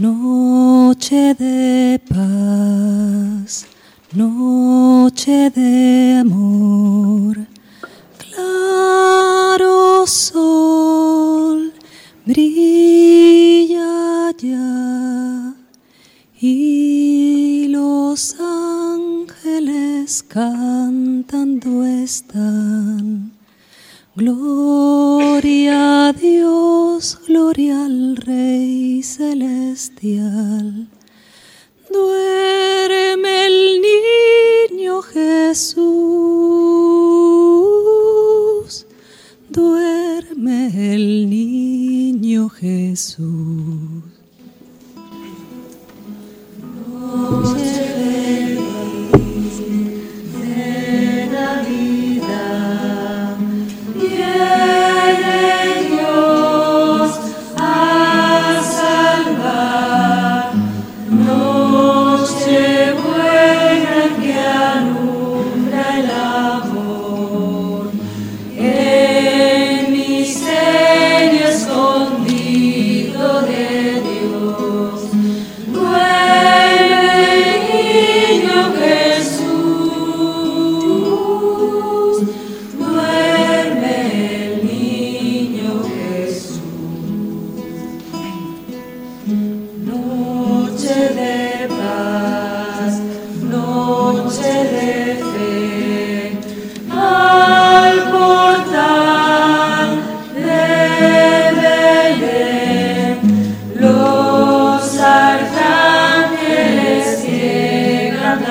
[0.00, 3.66] Noche de paz,
[4.14, 7.36] noche de amor,
[8.16, 11.72] claro sol,
[12.24, 15.52] brilla ya
[16.40, 23.37] y los ángeles cantando están.
[24.18, 30.88] Gloria a Dios, gloria al Rey celestial.
[31.88, 33.80] Duerme el
[34.72, 35.86] niño Jesús,
[39.48, 43.37] duerme el niño Jesús.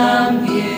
[0.00, 0.69] cambie.